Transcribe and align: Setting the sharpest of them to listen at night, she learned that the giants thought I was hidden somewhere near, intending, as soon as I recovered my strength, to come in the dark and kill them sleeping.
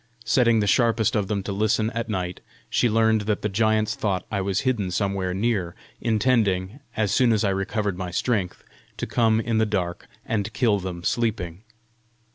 Setting 0.25 0.61
the 0.61 0.65
sharpest 0.65 1.15
of 1.15 1.27
them 1.27 1.43
to 1.43 1.51
listen 1.51 1.91
at 1.91 2.09
night, 2.09 2.39
she 2.71 2.89
learned 2.89 3.21
that 3.27 3.43
the 3.43 3.47
giants 3.49 3.93
thought 3.93 4.25
I 4.31 4.41
was 4.41 4.61
hidden 4.61 4.89
somewhere 4.89 5.31
near, 5.31 5.75
intending, 6.01 6.79
as 6.97 7.11
soon 7.11 7.31
as 7.31 7.43
I 7.43 7.51
recovered 7.51 7.99
my 7.99 8.09
strength, 8.09 8.63
to 8.97 9.05
come 9.05 9.39
in 9.39 9.59
the 9.59 9.65
dark 9.67 10.07
and 10.25 10.51
kill 10.53 10.79
them 10.79 11.03
sleeping. 11.03 11.61